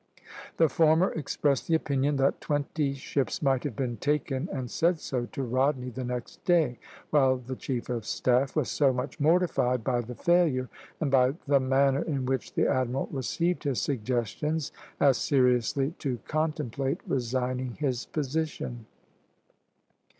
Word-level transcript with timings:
The 0.57 0.67
former 0.67 1.11
expressed 1.11 1.67
the 1.67 1.75
opinion 1.75 2.15
that 2.15 2.41
twenty 2.41 2.95
ships 2.95 3.43
might 3.43 3.63
have 3.65 3.75
been 3.75 3.97
taken, 3.97 4.49
and 4.51 4.67
said 4.71 4.99
so 4.99 5.27
to 5.27 5.43
Rodney 5.43 5.91
the 5.91 6.03
next 6.03 6.43
day; 6.43 6.79
while 7.11 7.37
the 7.37 7.55
chief 7.55 7.87
of 7.87 8.03
staff 8.07 8.55
was 8.55 8.67
so 8.67 8.91
much 8.91 9.19
mortified 9.19 9.83
by 9.83 10.01
the 10.01 10.15
failure, 10.15 10.69
and 10.99 11.11
by 11.11 11.35
the 11.45 11.59
manner 11.59 12.01
in 12.01 12.25
which 12.25 12.55
the 12.55 12.67
admiral 12.67 13.09
received 13.11 13.63
his 13.63 13.79
suggestions, 13.79 14.71
as 14.99 15.17
seriously 15.17 15.93
to 15.99 16.17
contemplate 16.27 16.99
resigning 17.05 17.73
his 17.73 18.07
position. 18.07 18.87